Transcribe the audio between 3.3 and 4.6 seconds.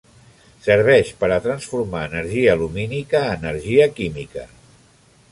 energia química.